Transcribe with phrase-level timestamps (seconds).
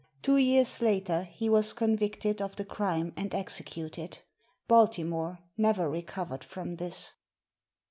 [0.23, 4.17] Two years later, he was convicted of the crime and executed.
[4.67, 7.13] Baltimore never recovered from this.